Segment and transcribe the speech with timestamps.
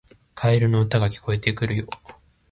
[0.33, 1.87] カエルの歌が聞こえてくるよ